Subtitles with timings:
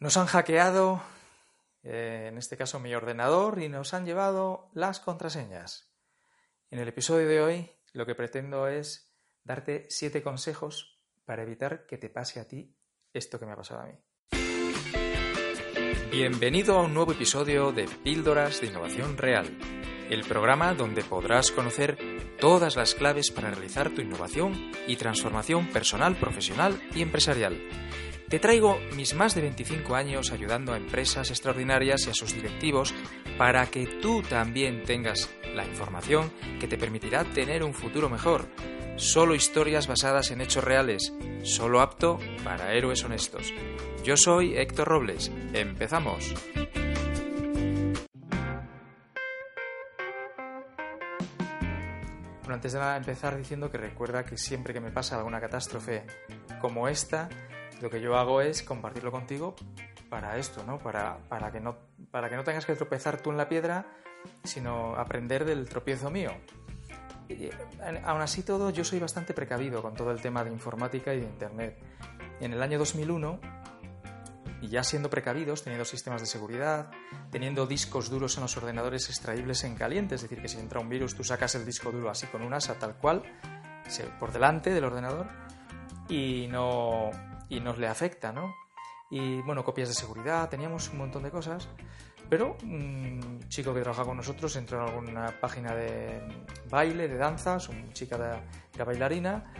[0.00, 1.02] Nos han hackeado,
[1.82, 5.92] eh, en este caso mi ordenador, y nos han llevado las contraseñas.
[6.70, 9.12] En el episodio de hoy lo que pretendo es
[9.44, 12.74] darte siete consejos para evitar que te pase a ti
[13.12, 13.92] esto que me ha pasado a mí.
[16.10, 19.54] Bienvenido a un nuevo episodio de Píldoras de Innovación Real,
[20.08, 21.98] el programa donde podrás conocer
[22.40, 27.60] todas las claves para realizar tu innovación y transformación personal, profesional y empresarial
[28.30, 32.94] te traigo mis más de 25 años ayudando a empresas extraordinarias y a sus directivos
[33.36, 36.30] para que tú también tengas la información
[36.60, 38.46] que te permitirá tener un futuro mejor.
[38.94, 41.12] Solo historias basadas en hechos reales,
[41.42, 43.52] solo apto para héroes honestos.
[44.04, 45.32] Yo soy Héctor Robles.
[45.52, 46.32] Empezamos.
[52.42, 56.04] Bueno, antes de nada empezar diciendo que recuerda que siempre que me pasa alguna catástrofe
[56.60, 57.28] como esta,
[57.80, 59.54] lo que yo hago es compartirlo contigo
[60.08, 60.78] para esto, ¿no?
[60.78, 61.76] Para, para, que no,
[62.10, 63.86] para que no tengas que tropezar tú en la piedra,
[64.44, 66.32] sino aprender del tropiezo mío.
[67.28, 67.48] Y,
[68.04, 71.26] aún así todo, yo soy bastante precavido con todo el tema de informática y de
[71.26, 71.78] Internet.
[72.40, 73.40] En el año 2001,
[74.62, 76.90] y ya siendo precavidos, teniendo sistemas de seguridad,
[77.30, 80.88] teniendo discos duros en los ordenadores extraíbles en caliente, es decir, que si entra un
[80.88, 83.22] virus tú sacas el disco duro así con un asa tal cual,
[84.18, 85.26] por delante del ordenador,
[86.08, 87.10] y no,
[87.50, 88.54] y nos le afecta, ¿no?
[89.10, 91.68] Y bueno, copias de seguridad, teníamos un montón de cosas,
[92.30, 96.22] pero un chico que trabaja con nosotros entró en alguna página de
[96.70, 99.52] baile, de danzas, una chica de, bailarina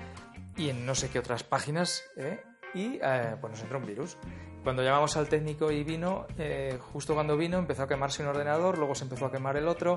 [0.57, 2.41] y en no sé qué otras páginas, ¿eh?
[2.73, 4.17] y eh, pues nos entró un virus.
[4.63, 8.79] Cuando llamamos al técnico y vino, eh, justo cuando vino empezó a quemarse un ordenador,
[8.79, 9.97] luego se empezó a quemar el otro,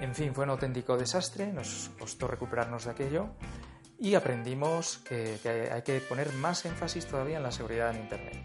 [0.00, 3.30] en fin, fue un auténtico desastre, nos costó recuperarnos de aquello
[3.98, 5.38] y aprendimos que,
[5.72, 8.36] hay que poner más énfasis todavía en la seguridad en Internet.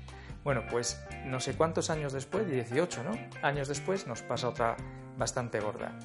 [0.43, 3.11] Bueno, pues no sé cuántos años después, 18 ¿no?
[3.41, 4.75] años después, nos pasa otra
[5.17, 5.97] bastante gorda.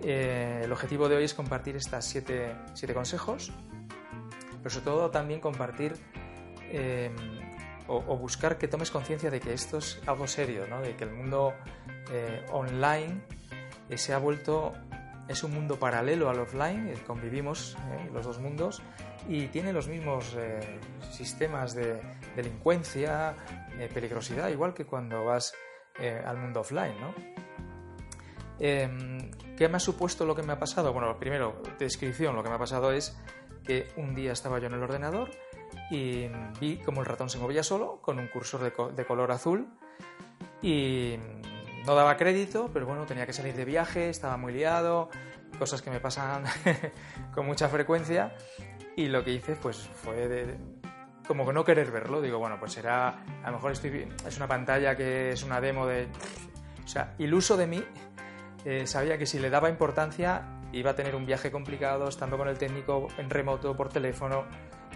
[0.00, 3.52] Eh, el objetivo de hoy es compartir estas siete, siete, consejos,
[4.58, 5.94] pero sobre todo también compartir
[6.70, 7.10] eh,
[7.86, 11.52] o, buscar que tomes conciencia de que esto es algo serio, de que el mundo
[12.10, 13.20] eh, online
[13.96, 14.72] se ha vuelto
[15.28, 18.82] es un mundo paralelo al offline, eh, convivimos eh, los dos mundos
[19.28, 20.78] y tiene los mismos eh,
[21.10, 22.00] sistemas de
[22.36, 23.34] delincuencia,
[23.92, 25.54] peligrosidad, igual que cuando vas
[26.26, 27.14] al mundo offline, ¿no?
[28.58, 30.92] Em, ¿Qué me ha supuesto lo que me ha pasado?
[30.92, 33.16] Bueno, primero, descripción, lo que me ha pasado es
[33.64, 35.30] que un día estaba yo en el ordenador
[35.90, 36.28] y
[36.60, 39.68] vi como el ratón se movía solo con un cursor de color azul
[40.62, 41.16] y
[41.86, 45.10] no daba crédito, pero bueno, tenía que salir de viaje, estaba muy liado,
[45.58, 46.44] cosas que me pasan
[47.34, 48.34] con mucha frecuencia.
[48.96, 50.56] Y lo que hice, pues fue
[51.26, 52.20] como que no querer verlo.
[52.20, 55.86] Digo, bueno, pues será, a lo mejor estoy, es una pantalla que es una demo
[55.86, 56.08] de.
[56.84, 57.84] O sea, iluso de mí,
[58.64, 62.48] eh, sabía que si le daba importancia iba a tener un viaje complicado, estando con
[62.48, 64.44] el técnico en remoto por teléfono,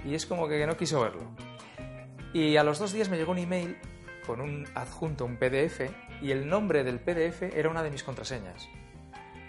[0.05, 1.22] y es como que no quiso verlo.
[2.32, 3.78] Y a los dos días me llegó un email
[4.26, 5.82] con un adjunto, un PDF,
[6.21, 8.69] y el nombre del PDF era una de mis contraseñas.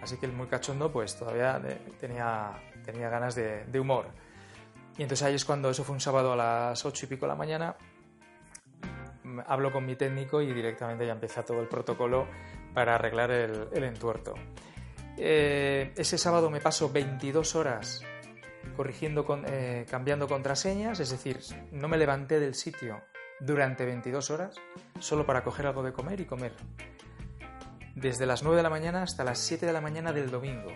[0.01, 1.61] Así que el muy cachondo pues todavía
[1.99, 2.51] tenía,
[2.85, 4.07] tenía ganas de, humor.
[4.97, 7.29] Y entonces ahí es cuando eso fue un sábado a las ocho y pico de
[7.29, 7.75] la mañana.
[9.47, 12.27] Hablo con mi técnico y directamente ya empieza todo el protocolo
[12.73, 14.33] para arreglar el, entuerto.
[15.17, 18.03] Eh, ese sábado me paso 22 horas
[18.75, 21.39] corrigiendo, eh, cambiando contraseñas, es decir,
[21.71, 23.01] no me levanté del sitio
[23.39, 24.55] durante 22 horas
[24.99, 26.53] solo para coger algo de comer y comer.
[27.95, 30.71] Desde las 9 de la mañana hasta las 7 de la mañana del domingo.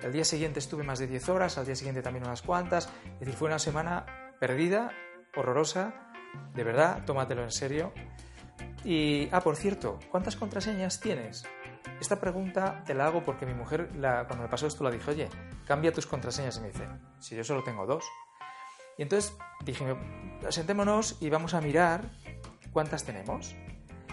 [0.00, 2.90] El día siguiente estuve más de 10 horas, al día siguiente también unas cuantas.
[3.14, 4.06] Es decir, fue una semana
[4.38, 4.92] perdida,
[5.36, 6.12] horrorosa.
[6.54, 7.92] De verdad, tómatelo en serio.
[8.84, 11.44] Y, ah, por cierto, ¿cuántas contraseñas tienes?
[12.00, 15.28] Esta pregunta te la hago porque mi mujer, cuando me pasó esto, la dije, oye,
[15.66, 16.56] cambia tus contraseñas.
[16.58, 16.88] Y me dice,
[17.18, 18.04] si yo solo tengo dos.
[19.00, 19.34] Y entonces
[19.64, 19.96] dije,
[20.50, 22.10] sentémonos y vamos a mirar
[22.70, 23.56] cuántas tenemos.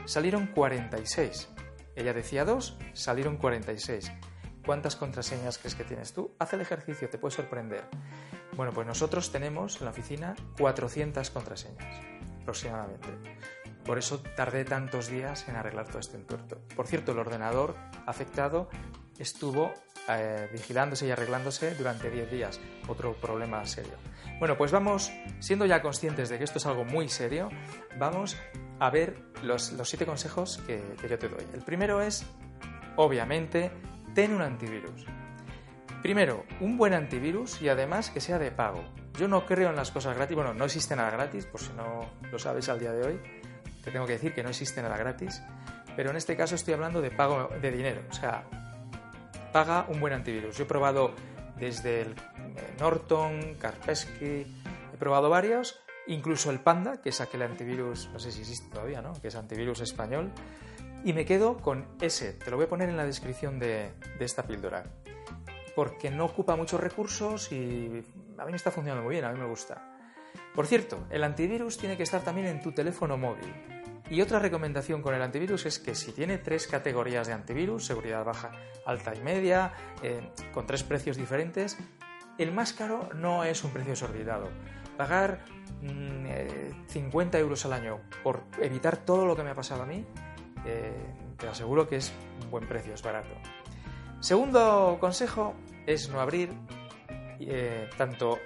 [0.06, 1.50] Salieron 46.
[1.98, 4.10] Ella decía dos, salieron 46.
[4.66, 6.34] ¿Cuántas contraseñas crees que tienes tú?
[6.40, 7.84] Haz el ejercicio, te puede sorprender.
[8.56, 12.02] Bueno, pues nosotros tenemos en la oficina 400 contraseñas,
[12.44, 13.10] aproximadamente.
[13.84, 16.62] Por eso tardé tantos días en arreglar todo este entuerto.
[16.78, 17.76] Por cierto, el ordenador
[18.06, 18.70] afectado
[19.20, 19.74] estuvo
[20.08, 22.62] eh, vigilándose y arreglándose durante 10 días.
[22.88, 23.98] Otro problema serio.
[24.40, 27.50] Bueno, pues vamos, siendo ya conscientes de que esto es algo muy serio,
[27.98, 28.38] vamos
[28.80, 31.44] a ver los, los siete consejos que, que yo te doy.
[31.54, 32.24] El primero es,
[32.98, 33.72] obviamente,
[34.14, 35.06] ten un antivirus.
[36.04, 38.84] Primero, un buen antivirus y además que sea de pago.
[39.18, 42.06] Yo no creo en las cosas gratis, bueno, no existe nada gratis, por si no
[42.32, 43.20] lo sabes al día de hoy.
[43.84, 45.42] te tengo que decir que no existe nada gratis,
[45.96, 48.44] pero en este caso estoy hablando de pago de dinero, o sea,
[49.52, 50.56] paga un buen antivirus.
[50.56, 51.16] Yo he probado
[51.60, 54.46] desde el eh, Norton, Kaspersky,
[54.94, 59.02] he probado varios, incluso el Panda, que es aquel antivirus, no sé si existe todavía,
[59.02, 59.14] ¿no?
[59.22, 60.32] Que es antivirus español,
[61.04, 62.34] y me quedo con ese.
[62.34, 64.86] Te lo voy a poner en la descripción de, de esta píldora,
[65.76, 68.04] porque no ocupa muchos recursos y
[68.38, 69.94] a mí me está funcionando muy bien, a mí me gusta.
[70.56, 73.77] Por cierto, el antivirus tiene que estar también en tu teléfono móvil.
[74.10, 78.24] Y otra recomendación con el antivirus es que si tiene tres categorías de antivirus, seguridad
[78.24, 78.52] baja,
[78.86, 81.78] alta y media, eh, con tres precios diferentes,
[82.38, 84.50] el más caro no es un precio exorbitado.
[84.96, 85.44] Pagar
[85.82, 89.86] 50 mm, eh, euros al año por evitar todo lo que me ha pasado a
[89.86, 90.06] mí,
[90.66, 92.14] eh, te aseguro que es
[92.44, 93.36] un buen precio, es barato.
[94.22, 95.54] Segundo consejo
[95.86, 96.50] es no abrir
[97.98, 98.40] tanto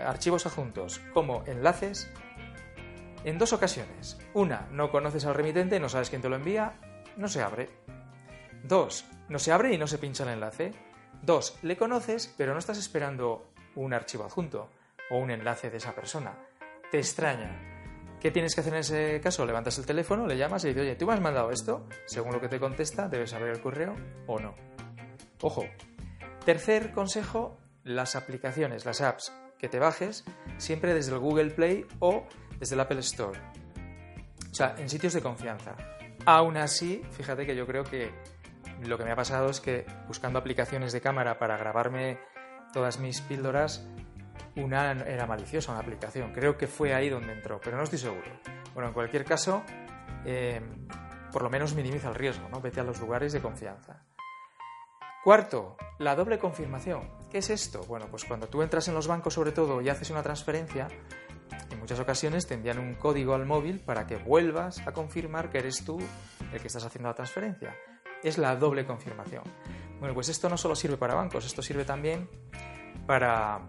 [0.00, 2.12] archivos adjuntos como enlaces
[3.24, 4.18] en dos ocasiones.
[4.34, 6.74] Una, no conoces al remitente, no sabes quién te lo envía,
[7.16, 7.68] no se abre.
[8.62, 10.72] Dos, no se abre y no se pincha el enlace.
[11.22, 14.70] Dos, le conoces, pero no estás esperando un archivo adjunto
[15.10, 16.36] o un enlace de esa persona.
[16.90, 17.70] Te extraña.
[18.20, 19.44] ¿Qué tienes que hacer en ese caso?
[19.44, 21.86] Levantas el teléfono, le llamas y dices, oye, ¿tú me has mandado esto?
[22.06, 23.94] Según lo que te contesta, debes abrir el correo
[24.26, 24.54] o no.
[25.42, 25.64] Ojo.
[26.46, 30.24] Tercer consejo, las aplicaciones, las apps que te bajes,
[30.56, 32.26] siempre desde el Google Play o
[32.64, 33.38] desde el Apple Store.
[34.50, 35.76] O sea, en sitios de confianza.
[36.24, 38.10] Aún así, fíjate que yo creo que
[38.82, 42.18] lo que me ha pasado es que buscando aplicaciones de cámara para grabarme
[42.72, 43.86] todas mis píldoras,
[44.56, 46.32] una era maliciosa, una aplicación.
[46.32, 48.40] Creo que fue ahí donde entró, pero no estoy seguro.
[48.72, 49.62] Bueno, en cualquier caso,
[50.24, 50.62] eh,
[51.30, 52.62] por lo menos minimiza el riesgo, ¿no?
[52.62, 54.00] Vete a los lugares de confianza.
[55.22, 57.10] Cuarto, la doble confirmación.
[57.30, 57.82] ¿Qué es esto?
[57.82, 60.88] Bueno, pues cuando tú entras en los bancos sobre todo y haces una transferencia,
[61.70, 65.58] en muchas ocasiones te envían un código al móvil para que vuelvas a confirmar que
[65.58, 65.98] eres tú
[66.52, 67.76] el que estás haciendo la transferencia.
[68.22, 69.44] Es la doble confirmación.
[69.98, 72.28] Bueno, pues esto no solo sirve para bancos, esto sirve también
[73.06, 73.60] para,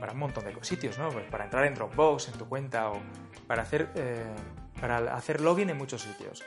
[0.00, 1.08] para un montón de sitios, ¿no?
[1.08, 3.00] Pues para entrar en Dropbox, en tu cuenta o
[3.46, 4.34] para hacer, eh,
[4.80, 6.44] para hacer login en muchos sitios.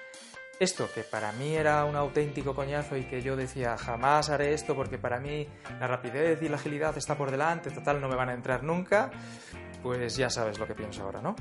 [0.60, 4.76] Esto que para mí era un auténtico coñazo y que yo decía jamás haré esto
[4.76, 5.48] porque para mí
[5.80, 9.12] la rapidez y la agilidad está por delante, total no me van a entrar nunca,
[9.88, 11.34] pues ya sabes lo que pienso ahora, ¿no?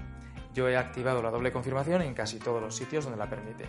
[0.55, 3.65] Yo he activado la doble confirmación en casi todos los sitios donde la permite.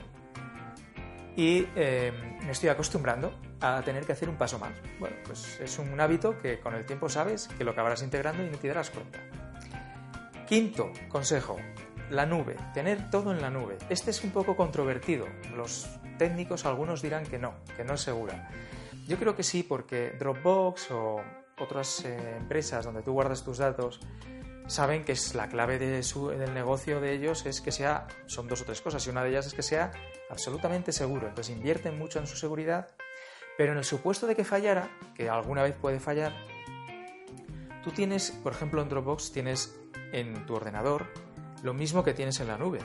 [1.36, 2.14] Y eh,
[2.46, 4.74] me estoy acostumbrando a tener que hacer un paso más.
[5.00, 8.52] Bueno, pues es un hábito que con el tiempo sabes que lo acabarás integrando y
[8.52, 9.20] no te darás cuenta.
[10.48, 11.58] Quinto consejo,
[12.12, 13.80] la nube, tener todo en la nube.
[13.90, 15.26] Este es un poco controvertido.
[15.56, 15.88] Los
[16.20, 18.52] técnicos, algunos dirán que no, que no es segura.
[19.08, 21.22] Yo creo que sí, porque Dropbox o
[21.60, 24.00] otras eh, empresas donde tú guardas tus datos
[24.68, 28.66] saben que es la clave del negocio de ellos es que sea, son dos o
[28.66, 29.92] tres cosas, y una de ellas es que sea
[30.30, 31.28] absolutamente seguro.
[31.28, 32.90] Entonces invierten mucho en su seguridad,
[33.58, 36.34] pero en el supuesto de que fallara, que alguna vez puede fallar,
[37.84, 39.80] tú tienes, por ejemplo, en Dropbox tienes
[40.12, 41.08] en tu ordenador
[41.64, 42.80] lo mismo que tienes en la nube.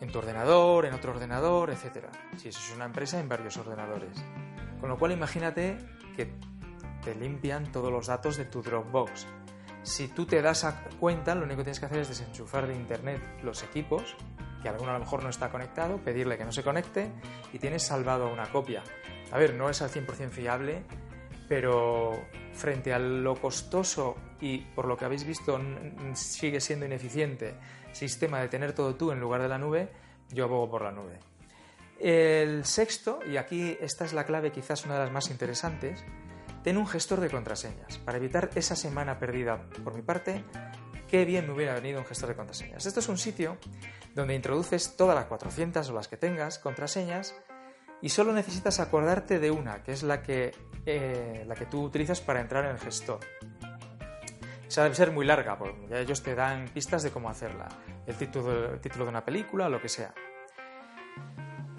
[0.00, 2.08] En tu ordenador, en otro ordenador, etc.
[2.36, 4.22] Si eso es una empresa, en varios ordenadores.
[4.80, 5.78] Con lo cual imagínate
[6.16, 6.34] que
[7.02, 9.26] te limpian todos los datos de tu Dropbox.
[9.84, 10.66] Si tú te das
[10.98, 14.16] cuenta, lo único que tienes que hacer es desenchufar de internet los equipos,
[14.62, 17.12] que alguno a lo mejor no está conectado, pedirle que no se conecte
[17.52, 18.82] y tienes salvado una copia.
[19.30, 20.84] A ver, no es al 100% fiable,
[21.48, 22.12] pero
[22.54, 25.60] frente a lo costoso y por lo que habéis visto
[26.14, 27.54] sigue siendo ineficiente
[27.92, 29.90] sistema de tener todo tú en lugar de la nube,
[30.30, 31.20] yo abogo por la nube.
[32.00, 36.02] El sexto, y aquí esta es la clave quizás una de las más interesantes,
[36.64, 37.98] ten un gestor de contraseñas.
[37.98, 40.42] Para evitar esa semana perdida por mi parte,
[41.06, 42.86] qué bien me hubiera venido un gestor de contraseñas.
[42.86, 43.58] Esto es un sitio
[44.14, 47.34] donde introduces todas las 400 o las que tengas contraseñas
[48.00, 50.54] y solo necesitas acordarte de una, que es la que,
[50.86, 53.20] eh, la que tú utilizas para entrar en el gestor.
[54.66, 57.68] Esa debe ser muy larga, porque ya ellos te dan pistas de cómo hacerla,
[58.06, 60.14] el título, el título de una película, lo que sea.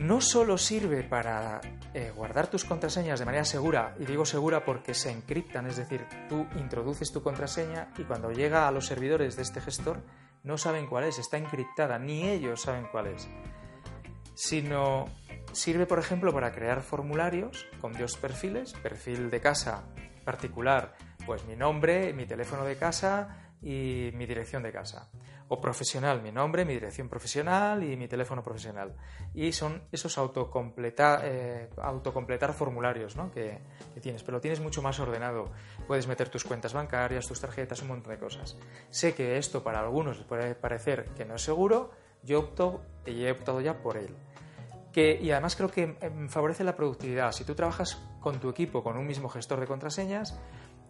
[0.05, 1.59] No solo sirve para
[1.95, 6.05] eh, guardar tus contraseñas de manera segura, y digo segura porque se encriptan, es decir,
[6.29, 10.03] tú introduces tu contraseña y cuando llega a los servidores de este gestor
[10.43, 13.27] no saben cuál es, está encriptada, ni ellos saben cuál es,
[14.35, 15.05] sino
[15.55, 19.85] Sirve, por ejemplo, para crear formularios con dos perfiles, perfil de casa
[20.25, 20.93] particular,
[21.25, 25.09] pues mi nombre, mi teléfono de casa y mi dirección de casa.
[25.47, 28.95] O profesional, mi nombre, mi dirección profesional y mi teléfono profesional.
[29.33, 33.31] Y son esos autocompletar, eh, autocompletar formularios ¿no?
[33.31, 33.59] que,
[33.93, 35.51] que, tienes, pero lo tienes mucho más ordenado.
[35.87, 38.57] Puedes meter tus cuentas bancarias, tus tarjetas, un montón de cosas.
[38.89, 41.91] Sé que esto para algunos les puede parecer que no es seguro,
[42.23, 44.15] Yo opto y he optado ya por él.
[44.91, 47.31] Que, y además creo que em, favorece la productividad.
[47.33, 50.39] Si tú trabajas con tu equipo con un mismo gestor de contraseñas,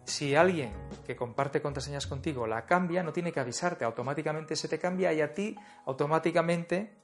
[0.06, 0.72] si alguien
[1.04, 5.20] que comparte contraseñas contigo la cambia, no tiene que avisarte, automáticamente se te cambia y
[5.20, 6.96] a ti automáticamente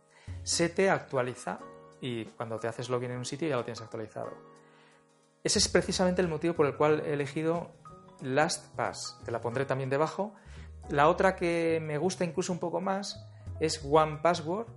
[0.42, 1.58] se te actualiza
[2.00, 4.32] y cuando te haces login en un sitio ya lo tienes actualizado.
[5.42, 7.72] Ese es precisamente el motivo por el cual he elegido
[8.20, 9.18] LastPass.
[9.24, 10.34] Te la pondré también debajo.
[10.88, 13.26] La otra que me gusta incluso un poco más
[13.58, 14.68] es One Password,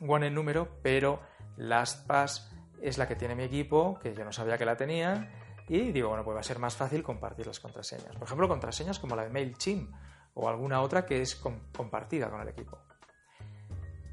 [0.00, 1.20] One en número, pero
[1.56, 5.30] LastPass es la que tiene mi equipo, que yo no sabía que la tenía,
[5.68, 8.14] y digo, bueno, pues va a ser más fácil compartir las contraseñas.
[8.14, 9.90] Por ejemplo, contraseñas como la de MailChimp
[10.34, 12.78] o alguna otra que es compartida con el equipo.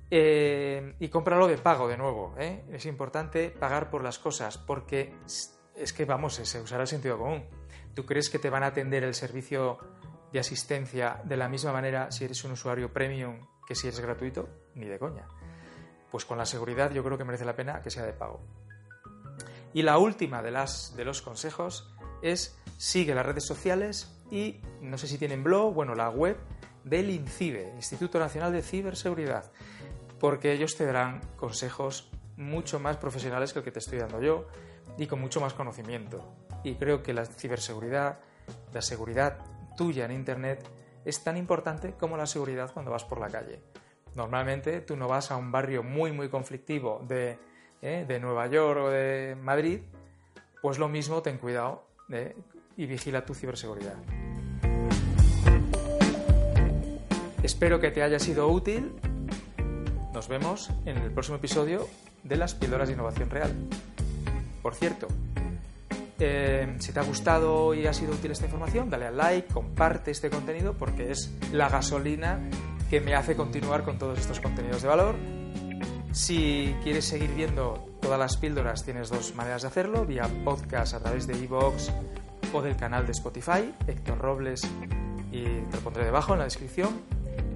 [0.09, 2.35] Eh, y cómpralo de pago de nuevo.
[2.37, 2.65] ¿eh?
[2.71, 5.13] Es importante pagar por las cosas porque
[5.75, 7.45] es que, vamos, se usará el sentido común.
[7.93, 9.79] ¿Tú crees que te van a atender el servicio
[10.31, 14.47] de asistencia de la misma manera si eres un usuario premium que si eres gratuito?
[14.75, 15.27] Ni de coña.
[16.09, 18.41] Pues con la seguridad yo creo que merece la pena que sea de pago.
[19.73, 24.97] Y la última de, las, de los consejos es sigue las redes sociales y no
[24.97, 26.37] sé si tienen blog, bueno, la web
[26.83, 29.51] del INCIBE, Instituto Nacional de Ciberseguridad,
[30.19, 34.47] porque ellos te darán consejos mucho más profesionales que el que te estoy dando yo
[34.97, 36.33] y con mucho más conocimiento.
[36.63, 38.19] Y creo que la ciberseguridad,
[38.73, 39.39] la seguridad
[39.77, 40.67] tuya en Internet
[41.05, 43.61] es tan importante como la seguridad cuando vas por la calle.
[44.15, 47.39] Normalmente tú no vas a un barrio muy muy conflictivo de
[47.81, 48.05] ¿eh?
[48.07, 49.79] de Nueva York o de Madrid,
[50.61, 52.35] pues lo mismo, ten cuidado ¿eh?
[52.77, 53.95] y vigila tu ciberseguridad.
[57.43, 58.93] Espero que te haya sido útil.
[60.13, 61.87] Nos vemos en el próximo episodio
[62.23, 63.51] de las píldoras de innovación real.
[64.61, 65.07] Por cierto,
[66.19, 70.11] eh, si te ha gustado y ha sido útil esta información, dale al like, comparte
[70.11, 72.39] este contenido porque es la gasolina
[72.91, 75.40] que me hace continuar con todos estos contenidos de valor
[76.11, 80.99] si quieres seguir viendo todas las píldoras, tienes dos maneras de hacerlo, vía podcast a
[80.99, 81.89] través de iVoox
[82.53, 84.67] o del canal de Spotify, Héctor Robles,
[85.31, 87.01] y te lo pondré debajo en la descripción.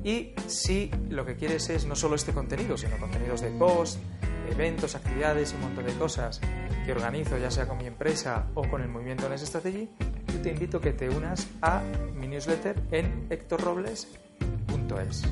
[0.03, 4.00] Y si lo que quieres es no solo este contenido, sino contenidos de post,
[4.50, 6.39] eventos, actividades y un montón de cosas
[6.85, 9.89] que organizo, ya sea con mi empresa o con el movimiento NES Strategy,
[10.31, 11.81] yo te invito a que te unas a
[12.13, 15.27] mi newsletter en hectorrobles.es.